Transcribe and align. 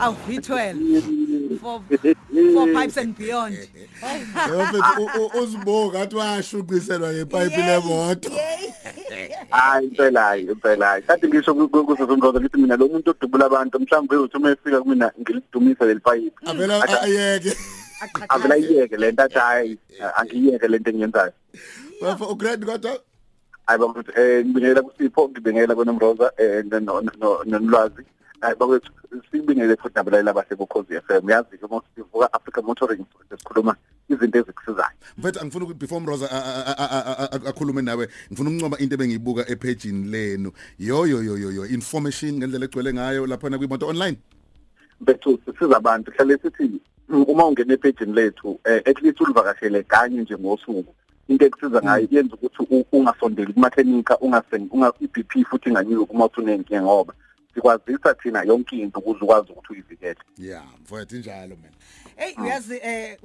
awu 0.00 0.16
v12 0.28 0.56
for 1.60 1.82
for 2.54 2.66
pipes 2.72 2.96
and 2.96 3.16
beyond 3.16 3.54
Yofethu 4.48 5.30
uzibuka 5.42 6.00
athi 6.00 6.16
washuqiselwa 6.16 7.12
ngepipe 7.12 7.62
lemoto. 7.68 8.30
hayi 9.50 9.86
impela 9.86 10.20
hayi 10.22 10.42
impela 10.44 10.86
hayi 10.86 11.02
kanti 11.02 11.28
ngisho 11.28 11.54
kuzozongoza 11.54 12.40
ngithi 12.40 12.58
mina 12.58 12.76
lo 12.76 12.88
muntu 12.88 13.10
odubula 13.10 13.46
abantu 13.46 13.80
mhlawumbe 13.80 14.16
uthi 14.16 14.36
uma 14.36 14.50
efika 14.50 14.80
kumina 14.80 15.12
ngilidumisa 15.20 15.84
leli 15.84 16.00
pipe 16.00 16.32
Avela 16.46 17.02
ayeke. 17.02 17.56
avela 18.28 18.56
iyeke 18.56 18.96
le 18.96 19.12
nto 19.12 19.22
athi 19.22 19.38
hayi 19.38 19.78
angiyeke 20.16 20.68
le 20.68 20.78
nto 20.78 20.90
engiyenzayo 20.90 21.32
Bafa 22.02 22.28
ugrade 22.28 22.66
kodwa 22.66 23.00
hayi 23.66 23.78
bakwethu 23.78 24.12
eh 24.20 24.44
ngibingelela 24.44 24.82
kusipho 24.82 25.28
ngibingelela 25.28 25.74
konomroza 25.74 26.32
eh 26.38 26.64
nolwazi 27.46 28.02
hayi 28.40 28.56
bakwethu 28.56 28.92
sibingelele 29.30 29.76
futhi 29.76 29.94
nabalaleli 29.94 30.30
abasekukhozi 30.30 31.00
FM 31.00 31.30
yazi 31.30 31.58
ke 31.58 31.66
uma 31.66 31.82
sivuka 31.94 32.32
Africa 32.32 32.62
Motoring 32.62 33.04
sesikhuluma 33.28 33.76
izinto 34.08 34.38
ezikusizayo. 34.38 34.96
Mfethu 35.18 35.40
angifuna 35.40 35.64
ukuthi 35.64 35.78
before 35.78 36.00
Mroza 36.00 36.30
akhulume 37.46 37.82
nawe 37.82 38.08
ngifuna 38.32 38.50
ukuncoba 38.50 38.78
into 38.78 38.94
ebengiyibuka 38.94 39.48
epagini 39.48 40.08
lenu. 40.08 40.52
Yo 40.78 41.06
yo 41.06 41.22
yo 41.22 41.36
yo 41.36 41.66
information 41.66 42.38
ngendlela 42.38 42.64
egcwele 42.64 42.92
ngayo 42.92 43.26
lapha 43.26 43.50
na 43.50 43.58
kwimoto 43.58 43.88
online. 43.88 44.18
Bethu 45.00 45.38
sisiza 45.44 45.76
abantu. 45.76 46.12
Hlale 46.12 46.38
sithi 46.38 46.80
uma 47.08 47.46
ungena 47.46 47.74
epagini 47.74 48.12
lethu 48.12 48.60
eh, 48.64 48.82
at 48.86 49.02
least 49.02 49.20
ulivakashele 49.20 49.82
kanye 49.82 50.20
nje 50.20 50.36
ngosuku. 50.38 50.94
Into 51.28 51.46
ekusiza 51.46 51.82
ngayo 51.82 52.08
yenza 52.10 52.34
ukuthi 52.34 52.86
ungasondeli 52.92 53.52
kumakhenika 53.52 54.18
ungasengi 54.18 54.68
unga 54.70 54.92
iBP 55.00 55.46
futhi 55.50 55.68
inganyuki 55.68 56.12
uma 56.12 56.26
usunenkinga 56.26 56.82
ngoba 56.82 57.14
sikwazisa 57.54 58.14
thina 58.14 58.42
yonke 58.42 58.76
into 58.76 58.98
ukuze 58.98 59.20
ukwazi 59.20 59.52
ukuthi 59.52 59.72
uyivikele. 59.72 60.20
Yeah 60.38 60.64
mfowethu 60.82 61.16
injalo 61.16 61.56
mina. 61.56 61.74
Hey 62.16 62.34
uyazi 62.44 62.80
eh 62.82 63.18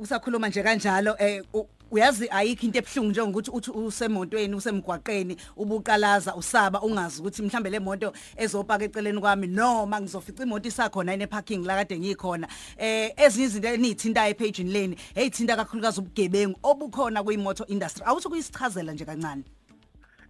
usakhuluma 0.00 0.48
nje 0.48 0.62
kanjalo 0.62 1.16
eh 1.18 1.42
uyazi 1.90 2.28
ayikho 2.30 2.66
into 2.66 2.78
ebhlungu 2.78 3.10
njengokuthi 3.10 3.50
uthi 3.50 3.70
usemotweni 3.70 4.54
usemgwaqeni 4.54 5.36
ubuqalaza 5.56 6.34
usaba 6.34 6.82
ungazi 6.82 7.20
ukuthi 7.20 7.42
mhlambe 7.42 7.70
le 7.70 7.78
moto 7.78 8.12
ezopaka 8.36 8.84
eceleni 8.84 9.20
kwami 9.20 9.46
noma 9.46 10.00
ngizofica 10.00 10.42
imoto 10.42 10.68
isakhona 10.68 11.14
ine 11.14 11.26
parking 11.26 11.66
la 11.66 11.76
kade 11.76 11.98
ngikhona. 11.98 12.48
Eh 12.78 13.12
ezinye 13.16 13.46
izinto 13.46 13.68
enithinta 13.68 14.28
epage 14.28 14.64
lane 14.64 14.96
eyithinta 15.14 15.56
kakhulukazi 15.56 16.00
ubugebengu 16.00 16.58
obukhona 16.62 17.22
kuyimoto 17.22 17.66
industry. 17.66 18.04
Awuthi 18.06 18.28
kuyisichazela 18.28 18.92
nje 18.92 19.04
kancane. 19.04 19.44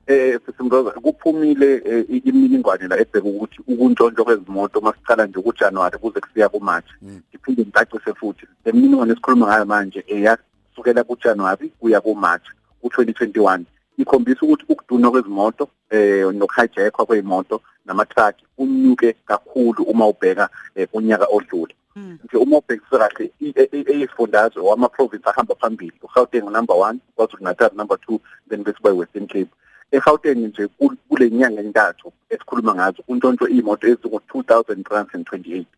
Eh 0.06 0.40
sisimroza 0.46 0.90
kuphumile 0.90 1.82
eh, 1.84 2.04
imininingwane 2.24 2.88
la 2.88 2.96
ebheka 3.00 3.28
ukuthi 3.28 3.58
ukuntshontsho 3.68 4.24
kwezimoto 4.24 4.80
masiqala 4.80 5.26
nje 5.26 5.40
kuJanuary 5.40 5.98
kuze 5.98 6.20
kusiya 6.20 6.48
kuMarch 6.48 6.86
Mm. 7.02 7.20
ngiphinde 7.30 7.62
ngicacise 7.62 8.14
futhi 8.14 8.46
le 8.64 8.72
mininingwane 8.72 9.12
esikhuluma 9.12 9.46
ngayo 9.46 9.64
manje 9.66 10.04
eyasukela 10.08 11.04
kuJanuary 11.04 11.68
kuya 11.80 12.00
kuMarch 12.00 12.46
ku2021 12.82 13.60
ikhombisa 13.98 14.40
ukuthi 14.42 14.64
ukuduna 14.68 15.10
kwezimoto 15.10 15.68
eh 15.90 16.26
nokuhijackwa 16.34 17.06
kwezimoto 17.06 17.60
nama-truck 17.86 18.34
unyuke 18.58 19.12
kakhulu 19.26 19.82
uma 19.84 20.06
ubheka 20.08 20.48
eh, 20.74 20.88
unyaka 20.92 21.26
odlule 21.30 21.74
Mm. 21.96 22.18
nje 22.24 22.36
uma 22.36 22.56
ubhekisa 22.58 22.98
kahle 22.98 23.30
i- 23.40 23.52
e- 23.56 23.68
e- 23.72 23.84
eyisifundazwe 23.92 24.62
wama-province 24.62 25.28
ahamba 25.30 25.54
phambili 25.54 25.92
ugauteng 26.02 26.50
number 26.50 26.76
one 26.76 26.98
kwazulu 27.16 27.44
natal 27.44 27.70
number 27.74 27.98
two 28.00 28.20
then 28.48 28.62
bese 28.64 28.76
kuba 28.76 28.90
i-western 28.90 29.26
cape 29.26 29.50
egauteng 29.92 30.34
nje 30.46 30.66
kul- 30.78 30.96
kule 31.08 31.30
nyanga 31.30 31.60
entathu 31.60 32.12
esikhuluma 32.30 32.74
ngazo 32.74 33.02
kuntshontsho 33.02 33.48
iy'moto 33.48 33.86
ezingu-two 33.86 34.42
thousand 34.42 34.84
three 34.86 34.97
hundred 34.98 35.14
and 35.14 35.27
twenty-eight 35.27 35.69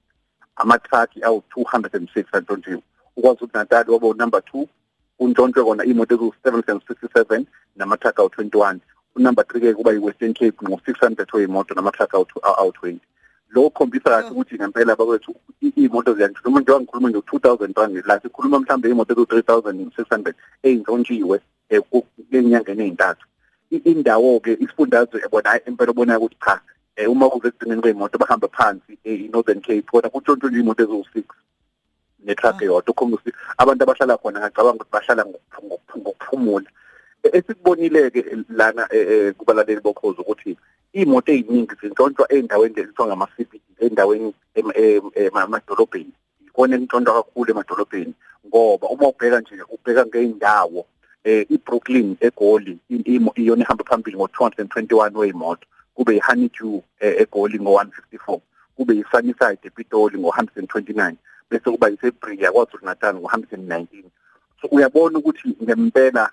amatraki 0.57 1.21
awu-two 1.23 1.65
hundred 1.73 1.95
and 1.95 2.09
six 2.15 2.25
antshontshiwe 2.33 2.83
ukwazulu 3.17 3.51
natal 3.55 3.85
waba 3.91 4.07
u-number 4.09 4.43
two 4.45 4.69
kuntshontshe 5.19 5.63
kona 5.65 5.85
iy'moto 5.85 6.15
eziwu-seven 6.15 6.53
hundred 6.61 6.71
and 6.71 6.83
sixty-seven 6.89 7.47
namatraki 7.77 8.21
awu-twenty-one 8.21 8.81
unumber 9.17 9.45
three-ke 9.47 9.75
kuba 9.75 9.93
i-western 9.93 10.35
cape 10.35 10.57
ngo-six 10.65 10.99
hundred 11.01 11.29
wey'moto 11.33 11.75
namatraki 11.75 12.17
awu-twenty. 12.43 13.01
Lo 13.55 13.71
khombisa 13.71 14.05
kahle 14.11 14.31
ukuthi 14.31 14.55
ngempela 14.57 14.97
bakwethu 14.97 15.35
i- 15.63 15.73
iy'moto 15.77 16.15
ziyantsho 16.15 16.41
noma 16.45 16.61
njengoba 16.61 16.81
ngikhuluma 16.81 17.09
nje 17.11 17.21
two 17.23 17.39
thousand 17.39 17.77
rand 17.77 18.03
la 18.07 18.21
sikhuluma 18.21 18.59
mhlawumbe 18.61 18.89
iy'moto 18.89 19.13
eziwu-three 19.13 19.43
thousand 19.43 19.93
six 19.97 20.07
hundred 20.11 20.35
ey'ntshontshiwe 20.63 21.41
um 21.93 22.03
enyangeni 22.33 22.83
ey'ntathu 22.85 23.25
I- 23.27 23.32
indawo-ke 23.77 24.53
isifundazwe 24.61 25.21
bona 25.31 25.49
hhayi 25.51 25.63
impela 25.67 25.91
obonayo 25.91 26.21
ukuthi 26.21 26.37
cha 26.45 26.61
um 27.07 27.13
uma 27.13 27.31
kuze 27.31 27.49
ekugcineni 27.49 27.83
kwey'moto 27.83 28.19
bahamba 28.19 28.49
phansi 28.49 28.99
eh, 29.05 29.21
i-northern 29.25 29.61
cape 29.61 29.83
kodwa 29.83 30.11
kutshontshwe 30.11 30.51
nje 30.51 30.59
iy'moto 30.59 30.83
eziwu-six 30.85 31.25
netruck 32.25 32.63
eyodwa 32.63 32.91
ukhomba 32.93 33.17
ukuthi 33.17 33.33
abantu 33.59 33.83
abahlala 33.83 34.17
khona 34.19 34.41
ngacabanga 34.41 34.77
ukuthi 34.85 34.93
bahlala 34.93 35.23
ngokuphu- 35.25 35.65
ngokuphu- 35.67 36.01
ngokuphumula. 36.01 36.71
E- 37.25 37.31
esikubonile-ke 37.39 38.21
lana 38.49 38.87
eh, 38.91 39.07
eh, 39.11 39.35
kubalaleli 39.35 39.81
bokhozi 39.81 40.21
ukuthi 40.21 40.57
iy'moto 40.95 41.33
ey'ningi 41.33 41.75
zintshontshwa 41.81 42.27
ey'ndaweni 42.33 42.73
nje 42.73 42.83
kuthiwa 42.87 43.07
ngama-CBD 43.09 43.63
ey'ndaweni 43.81 44.35
em- 44.55 44.75
em- 44.75 45.11
em- 45.15 45.37
emadolobheni. 45.37 46.13
Ikona 46.47 46.77
entshontshwa 46.77 47.15
kakhulu 47.25 47.51
emadolobheni 47.51 48.15
ngoba 48.47 48.89
uma 48.89 49.09
ubheka 49.09 49.41
nje 49.41 49.55
ubheka 49.75 50.07
ngey'ndawo 50.07 50.87
eh 51.25 51.47
iBrooklyn 51.51 52.17
eGoli 52.21 52.79
iyona 53.35 53.63
ihamba 53.65 53.85
phambili 53.85 54.17
ngo221 54.17 55.17
weyimoto 55.19 55.67
kube 55.95 56.17
iHoneydew 56.17 56.81
eh, 57.01 57.15
eGoli 57.21 57.59
ngo154 57.59 58.39
kube 58.77 58.97
iSunnyside 58.97 59.59
ePitoli 59.63 60.19
ngo129 60.19 61.15
bese 61.51 61.71
kuba 61.71 61.91
iSebria 61.91 62.53
kwaZulu 62.53 62.85
Natal 62.85 63.15
ngo119 63.17 63.87
so 64.61 64.69
uyabona 64.71 65.19
ukuthi 65.19 65.57
ngempela 65.63 66.31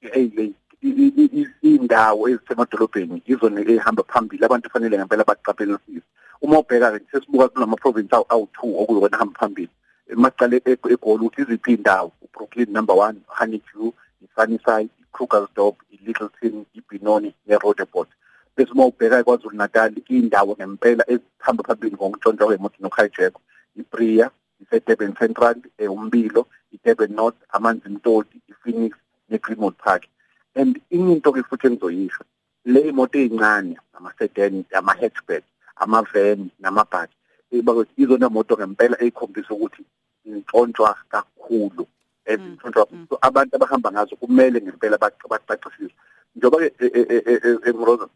hey 0.00 0.28
le 0.36 0.52
i- 0.82 1.12
i- 1.16 1.30
i- 1.40 1.48
indawo 1.74 2.28
ezisemadolobheni 2.28 3.22
izona 3.26 3.60
ehamba 3.70 4.02
phambili. 4.02 4.44
Abantu 4.44 4.70
fanele 4.70 4.98
ngempela 4.98 5.24
baqaphelisise. 5.24 6.02
Uma 6.42 6.58
ubheka 6.58 6.98
ke 6.98 7.04
sesibuka 7.12 7.48
kulama 7.48 7.76
province 7.76 8.12
awu2 8.16 8.82
okuyona 8.82 9.16
hamba 9.16 9.38
phambili 9.40 9.68
emacala 10.12 10.60
eGoli 10.64 11.24
uthi 11.26 11.42
iziphi 11.42 11.72
indawo 11.74 12.12
uBrooklyn 12.22 12.68
number 12.72 12.96
1 12.96 13.14
Honeydew 13.26 13.92
iSunnyside 14.34 14.90
iKrugersdorp 15.02 15.76
iLittleton 15.94 16.66
iBenoni 16.74 17.34
neRoodeport 17.46 18.08
bese 18.56 18.72
uma 18.72 18.86
ubheka 18.86 19.24
kwaZulu 19.24 19.56
Natal 19.56 19.92
indawo 20.08 20.56
ngempela 20.56 21.04
ezihamba 21.10 21.64
phambili 21.64 21.96
ngokuntshontsha 21.96 22.46
kwemoto 22.46 22.76
nohijack 22.80 23.34
iPriya 23.76 24.30
iseDurban 24.62 25.14
Central 25.14 25.56
eUmbilo 25.78 26.46
iDurban 26.72 27.12
North 27.14 27.36
amanzi 27.52 27.88
Mtoti 27.88 28.40
iPhoenix 28.48 28.92
neGreenwood 29.30 29.76
Park. 29.78 30.06
And 30.54 30.80
into 30.90 31.32
ke 31.32 31.42
futhi 31.42 31.66
engizoyisho 31.66 32.24
le 32.64 32.92
moto 32.92 33.18
ezincane 33.18 33.76
ama-sedan 33.92 34.64
ama-hatchback 34.72 35.44
ama-van 35.76 36.50
namabhaki 36.60 37.16
bakwethu 37.62 37.92
izona 37.96 38.28
moto 38.28 38.56
ngempela 38.56 38.96
eyikhombisa 39.02 39.54
ukuthi 39.54 39.82
intshontshwa 40.24 40.96
kakhulu. 41.08 41.86
Ezintshontshwa 42.26 42.86
Mm, 42.90 42.98
mm. 42.98 43.06
So, 43.08 43.18
abantu 43.20 43.56
abahamba 43.56 43.92
ngazo 43.92 44.16
kumele 44.16 44.60
ngempela 44.60 44.96
bac- 44.96 45.28
bacacisise 45.48 45.94
njengoba 46.36 46.70
ke 46.70 47.68
emroza 47.68 48.08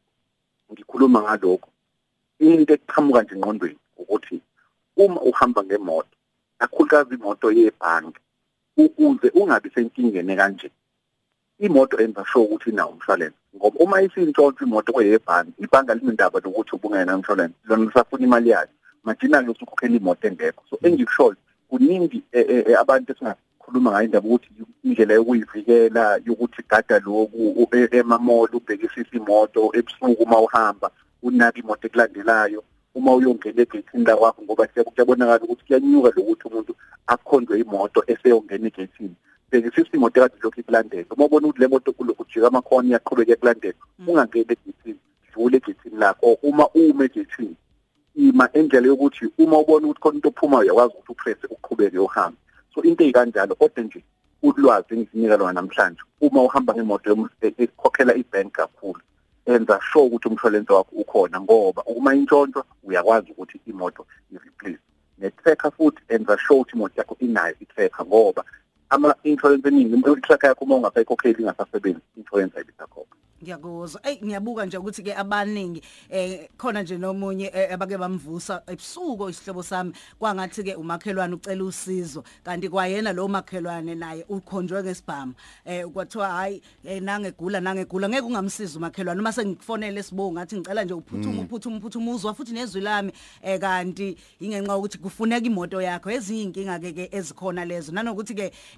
ngikhuluma 0.72 1.22
ngalokho 1.22 1.68
into 2.38 2.74
eqhamuka 2.74 3.22
nje 3.22 3.34
engqondweni 3.34 3.78
ukuthi 3.98 4.40
uma 4.96 5.20
uhamba 5.20 5.64
ngemoto 5.64 6.14
kakhulukazi 6.58 7.14
imoto 7.14 7.52
yebhanki 7.52 8.20
ukuze 8.76 9.28
ungabi 9.34 9.70
senkingeni 9.74 10.36
kanje 10.36 10.70
imoto 11.58 11.98
enza 12.00 12.24
sure 12.24 12.44
ukuthi 12.44 12.70
inawo 12.70 12.92
umshwalense. 12.92 13.36
Ngoba 13.56 13.78
uma 13.80 14.02
isintshontsho 14.02 14.64
imoto 14.64 14.92
kweyebhanki 14.92 15.52
ibhanka 15.62 15.94
linendaba 15.94 16.40
nokuthi 16.40 16.74
ubungena 16.74 17.16
umshwalense 17.16 17.54
lona 17.64 17.84
lisafuna 17.84 18.24
imali 18.24 18.50
yayo 18.50 18.68
majina 19.04 19.40
lo 19.40 19.52
usukhokhela 19.52 19.96
imoto 19.96 20.28
engekho. 20.28 20.62
So 20.70 20.78
engikushoyo 20.82 21.36
kuningi 21.68 22.22
eh, 22.32 22.46
eh, 22.48 22.76
esingakhuluma 23.68 23.90
ngayo 23.90 24.04
indaba 24.04 24.28
ukuthi 24.28 24.48
indlela 24.84 25.14
yokuyivikela 25.14 26.20
yokuthi 26.26 26.62
gada 26.68 26.98
lokhu 26.98 27.68
e- 27.72 27.88
emamall 27.92 28.48
ubhekisisa 28.52 29.16
imoto 29.16 29.70
ebusuku 29.74 30.22
uma 30.22 30.40
uhamba 30.40 30.90
unaka 31.22 31.58
imoto 31.60 31.86
ekulandelayo 31.86 32.64
uma 32.94 33.14
uyongena 33.14 33.62
egeyithini 33.62 34.04
la 34.04 34.16
kwakho 34.16 34.42
ngoba 34.42 34.66
kuya- 34.66 34.84
kuyabonakala 34.84 35.44
ukuthi 35.44 35.64
kuyanyuka 35.66 36.12
lokuthi 36.16 36.48
umuntu 36.48 36.72
akhonjwe 37.06 37.60
imoto 37.60 38.02
eseyongena 38.06 38.66
egeyithini 38.66 39.14
bhekisisa 39.50 39.92
imoto 39.96 40.20
ekade 40.20 40.36
lokhu 40.42 40.60
ikulandela 40.60 41.06
uma 41.10 41.24
ubona 41.24 41.46
ukuthi 41.46 41.60
le 41.60 41.68
moto 41.68 41.92
kulokhu 41.92 42.22
ujika 42.22 42.46
amakhona 42.48 42.88
iyaqhubeka 42.88 43.32
ekulandela 43.32 43.78
ungangeni 44.08 44.52
egeyithini 44.52 45.00
dlula 45.32 45.56
egeyithini 45.56 45.96
lakho 45.96 46.38
uma 46.42 46.64
ume 46.74 47.04
egeyithini 47.04 47.56
ima 48.16 48.48
endlela 48.52 48.86
yokuthi 48.86 49.24
uma 49.38 49.58
ubona 49.58 49.86
ukuthi 49.86 50.00
khona 50.00 50.16
into 50.16 50.28
ophumayo 50.28 50.62
uyakwazi 50.64 50.94
ukuthi 50.94 51.12
upress 51.12 51.38
uqhubeke 51.50 51.98
uhambe. 51.98 52.38
So 52.78 52.82
into 52.82 53.04
eyikanjalo 53.04 53.54
kodwa 53.54 53.84
nje 53.84 54.04
ulwazi 54.42 54.94
engizinika 54.94 55.36
lona 55.36 55.52
namhlanje 55.52 56.02
uma 56.20 56.42
uhamba 56.42 56.74
ngemoto 56.74 57.10
yom- 57.10 57.30
e- 57.40 57.54
ekhokhela 57.58 58.14
ibank 58.14 58.52
kakhulu 58.52 59.00
enza 59.46 59.80
sure 59.92 60.06
ukuthi 60.06 60.28
umshwalense 60.28 60.72
wakho 60.72 60.96
ukhona 60.96 61.40
ngoba 61.40 61.82
uma 61.84 62.14
intshontshwa 62.14 62.64
uyakwazi 62.84 63.30
ukuthi 63.30 63.60
imoto 63.66 64.06
i-replace. 64.32 64.78
Ne-tracker 65.18 65.72
futhi 65.72 66.02
enza 66.08 66.38
sure 66.38 66.60
ukuthi 66.60 66.76
imoto 66.76 66.94
yakho 66.96 67.16
inayo 67.20 67.54
i-tracker 67.60 68.06
ngoba 68.06 68.44
ama-insurance 68.90 69.68
eningi 69.68 69.94
i-tracker 69.96 70.48
yakho 70.48 70.64
uma 70.64 70.76
ungasayikhokheli 70.76 71.42
ingasasebenzi 71.42 72.00
i-insurance 72.16 72.56
ayibisakhokha 72.56 73.14
ngiyakuzwa. 73.42 74.00
Ey 74.06 74.18
ngiyabuka 74.24 74.66
nje 74.66 74.76
ukuthi 74.78 75.02
ke 75.02 75.14
abaningi 75.14 75.82
eh 76.10 76.48
khona 76.56 76.82
nje 76.82 76.98
nomunye 76.98 77.50
eh, 77.54 77.72
abake 77.72 77.96
bamvusa 77.98 78.62
ebusuku 78.66 79.28
isihlobo 79.30 79.62
sami 79.62 79.92
kwangathi 80.18 80.62
ke 80.64 80.74
umakhelwane 80.74 81.34
ucela 81.34 81.64
usizo 81.64 82.24
kanti 82.44 82.68
kwayena 82.68 83.12
lo 83.12 83.28
makhelwane 83.28 83.94
naye 83.94 84.24
ukhonjwe 84.28 84.82
ngesibhamu. 84.82 85.34
Eh 85.64 85.86
kwathiwa 85.86 86.28
hayi 86.28 86.62
eh, 86.84 87.02
nangegula 87.02 87.60
nangegula 87.60 88.08
ngeke 88.08 88.22
ungamsiza 88.26 88.78
umakhelwane. 88.78 89.20
Uma 89.20 89.32
sengikufonele 89.32 90.02
sibonga 90.02 90.40
ngathi 90.40 90.56
ngicela 90.56 90.84
nje 90.84 90.94
uphuthuma 90.94 91.42
uphuthuma 91.42 91.76
uphuthuma 91.76 92.12
uzwa 92.14 92.34
futhi 92.34 92.52
nezwi 92.52 92.80
lami. 92.80 93.12
Eh 93.42 93.58
kanti 93.60 94.16
ingenxa 94.40 94.76
ukuthi 94.76 94.98
kufuneka 94.98 95.46
imoto 95.46 95.82
yakho 95.82 96.10
ezinye 96.10 96.42
inkinga 96.42 96.78
ke 96.78 96.92
ke 96.92 97.08
ezikhona 97.12 97.64
lezo. 97.64 97.92
Nanokuthi 97.92 98.34
ke 98.34 98.42
em, 98.42 98.52
eh, 98.52 98.52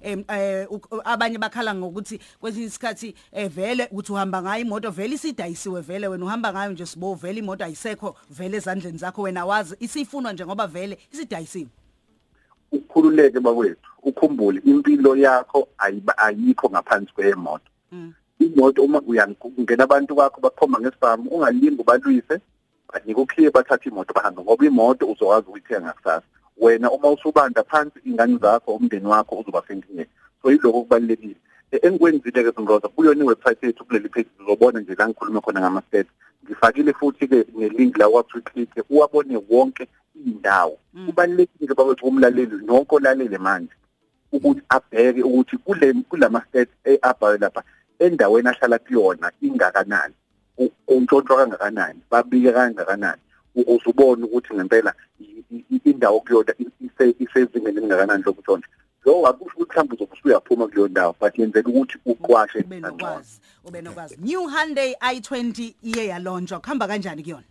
abanye 1.03 1.37
bakhala 1.37 1.75
ngokuthi 1.75 2.19
kwesinye 2.39 2.65
isikhathi 2.65 3.15
eh, 3.31 3.49
vele 3.49 3.87
uthi 3.91 4.11
uhamba 4.11 4.41
ngayo 4.41 4.61
imoto 4.61 4.91
vele 4.91 5.15
isidayisiwe 5.15 5.81
vele 5.81 6.07
wena 6.07 6.25
uhamba 6.25 6.53
ngayo 6.53 6.71
nje 6.71 6.85
sibo 6.85 7.15
vele 7.15 7.39
imoto 7.39 7.63
ayisekho 7.65 8.15
vele 8.29 8.57
ezandleni 8.57 8.97
zakho 8.97 9.21
wena 9.21 9.45
wazi 9.45 9.75
isifunwa 9.79 10.33
nje 10.33 10.45
ngoba 10.45 10.67
vele 10.67 10.97
isidayisiwe. 11.11 11.67
Ukhululeke 12.71 13.39
bakwethu 13.39 13.89
ukhumbule 14.03 14.61
impilo 14.65 15.15
yakho 15.15 15.67
ayiba- 15.77 16.17
ayikho 16.17 16.69
ngaphansi 16.69 17.13
kwemoto. 17.13 17.65
Imoto 18.39 18.83
uma 18.83 19.01
uyangena 19.01 19.83
abantu 19.83 20.15
bakho 20.15 20.41
bakhomba 20.41 20.79
ngesibhamu 20.79 21.29
ungalingi 21.29 21.81
ubalwise 21.81 22.39
banika 22.93 23.21
ukhiye 23.21 23.49
bathatha 23.51 23.89
imoto 23.89 24.13
bahambe 24.13 24.41
ngoba 24.41 24.65
imoto 24.65 25.05
uzokwazi 25.05 25.47
ukuyithenga 25.47 25.93
kusasa. 25.93 26.25
Wena 26.61 26.91
uma 26.91 27.09
usubanda 27.09 27.63
phansi 27.63 27.99
ingane 28.05 28.37
zakho 28.37 28.75
umndeni 28.75 29.05
wakho 29.07 29.35
uzoba 29.35 29.63
senkingeni 29.67 30.09
so 30.41 30.51
yiloko 30.51 30.81
kubalulekile 30.81 31.35
E- 31.71 31.79
engikwenzile-ke 31.87 32.51
zimroza 32.51 32.87
kuyona 32.87 33.23
iwebsite 33.23 33.65
yethu 33.67 33.85
kuleli 33.85 34.09
page 34.09 34.27
uzobona 34.39 34.79
nje 34.79 34.95
la 34.97 35.07
ngikhulume 35.07 35.41
khona 35.41 35.59
ngama-stats. 35.61 36.09
Ngifakile 36.45 36.93
futhi-ke 36.93 37.45
nelink 37.55 37.97
la 37.97 38.07
wathi-click 38.07 38.69
uwabone 38.89 39.39
wonke 39.49 39.87
iy'ndawo. 40.15 40.77
Kubalulekile 41.05 41.73
bakwethu 41.75 42.05
kumlaleli 42.05 42.65
nonke 42.65 42.95
olalele 42.95 43.37
manje 43.37 43.71
ukuthi 44.31 44.61
abheke 44.69 45.23
ukuthi 45.23 45.57
kule 45.57 45.93
kulama-stats 46.09 46.71
e-abhayo 46.85 47.37
lapha 47.37 47.63
endaweni 47.99 48.47
ahlala 48.49 48.79
kuyona 48.79 49.31
ingakanani? 49.41 50.13
U- 50.57 50.71
untshontshwa 50.87 51.37
kangakanani? 51.37 51.99
Babike 52.11 52.51
kangakanani? 52.51 53.21
Ukuze 53.55 53.89
ubone 53.89 54.23
ukuthi 54.25 54.53
ngempela 54.53 54.93
i- 55.19 55.23
i- 55.23 55.27
i- 55.27 55.30
indawo 56.01 56.19
kuyona 56.19 56.53
i- 56.59 56.85
ise- 56.85 57.15
isezingeni 57.19 57.77
elingakanani 57.77 58.23
lokuntshontsha 58.25 58.67
lo 59.05 59.27
akusho 59.27 59.53
ukuthi 59.55 59.69
mhlawumbe 59.71 59.95
uzobe 59.95 60.13
usuyaphuma 60.13 60.67
kuleyo 60.67 60.87
ndawo 60.87 61.15
but 61.19 61.37
yenzela 61.39 61.69
ukuthi 61.69 61.97
uqwashe 62.05 62.59
ube 62.59 62.81
kangcono 62.81 62.91
nokwazi 62.97 63.39
ube 63.65 63.81
nokwazi. 63.81 64.17
New 64.21 64.47
Hyundai 64.47 64.93
i20 65.01 65.73
iye 65.83 66.05
yalonjwa 66.07 66.59
kuhamba 66.59 66.87
kanjani 66.87 67.23
kuyona? 67.23 67.43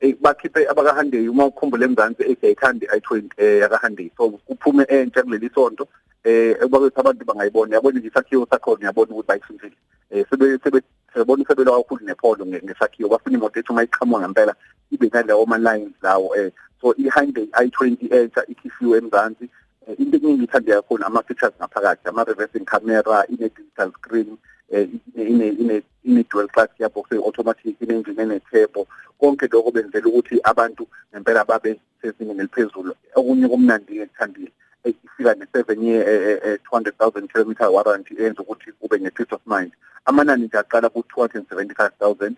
Eh 0.00 0.14
bakhiphe 0.20 0.68
abakahandey 0.68 1.28
uma 1.28 1.46
ukhumbula 1.46 1.84
emzansi 1.86 2.22
ejayikhandi 2.22 2.86
i20 2.86 3.30
eh 3.36 3.60
yakahandey 3.60 4.10
so 4.16 4.30
kuphume 4.30 4.84
entsha 4.88 5.22
kuleli 5.22 5.50
sonto 5.54 5.88
eh 6.24 6.56
bakwethu 6.68 7.00
abantu 7.00 7.24
bangayibona. 7.24 7.74
Yabona 7.76 7.98
nje 7.98 8.08
isakhiwo 8.08 8.46
sakhona 8.50 8.86
yabona 8.86 9.10
ukuthi 9.12 9.28
bayisindile 9.28 9.76
eh 10.10 10.26
sebe 10.30 10.58
sebe 10.64 10.80
sebona 11.14 11.44
sebelo 11.44 11.72
kakhulu 11.82 12.06
nepolo 12.06 12.44
nge- 12.44 12.62
ngesakhiwo. 12.64 13.08
Bafuna 13.10 13.36
imoto 13.38 13.60
ethi 13.60 13.72
uma 13.72 13.82
iqhamuka 13.84 14.20
ngempela 14.20 14.54
ibe 14.90 15.08
nalawo 15.12 15.42
ama 15.44 15.58
lines 15.58 15.94
lawo 16.02 16.36
eh 16.36 16.50
so 16.82 16.94
i-Hyundai 16.98 17.46
i20 17.46 18.14
entsha 18.14 18.46
ikhifiwe 18.46 18.98
emzansi. 18.98 19.48
Eh, 19.86 19.94
into 19.98 20.16
eningi 20.16 20.44
ithande 20.44 20.72
kakhulu 20.72 21.04
ama 21.04 21.22
features 21.22 21.52
ngaphakathi 21.58 22.08
ama 22.08 22.24
reversing 22.24 22.64
camera 22.64 23.24
ine 23.28 23.48
digital 23.48 23.92
screen 23.92 24.38
eh 24.70 24.88
ine 25.16 25.48
ine 25.48 25.82
ine 26.04 26.24
dual 26.30 26.48
class 26.48 26.68
gearbox 26.78 27.12
automatic 27.12 27.76
ine 27.80 27.94
engine 27.94 28.22
ene 28.22 28.40
turbo 28.40 28.86
konke 29.20 29.46
lokho 29.52 29.70
benzela 29.70 30.06
ukuthi 30.06 30.40
abantu 30.44 30.86
ngempela 31.12 31.44
babe 31.44 31.80
sezingeni 32.02 32.40
eliphezulu. 32.40 32.94
Okunye 33.14 33.48
kumnandi 33.48 33.92
ngikuthandile 33.94 34.52
eh, 34.84 34.94
ifika 35.04 35.32
ne7 35.34 35.82
year 35.82 36.08
eh, 36.08 36.22
eh, 36.28 36.40
eh, 36.44 36.58
200,000 36.72 37.28
kilometer 37.28 37.68
warranty 37.68 38.14
enza 38.18 38.42
ukuthi 38.42 38.72
ube 38.80 38.98
ne 38.98 39.10
peace 39.10 39.34
of 39.34 39.40
mind. 39.46 39.72
Amanani 40.04 40.44
nje 40.46 40.58
aqala 40.58 40.88
ku 40.90 40.98
275,000 41.00 42.32
eh 42.32 42.32
kuya 42.32 42.34